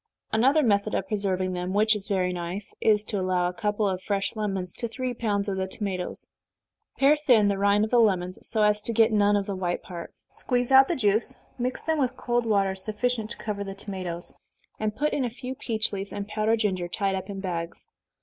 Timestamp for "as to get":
8.63-9.11